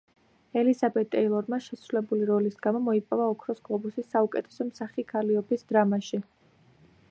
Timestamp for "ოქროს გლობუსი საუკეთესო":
3.35-4.67